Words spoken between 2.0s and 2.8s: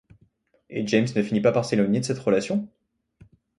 cette relation?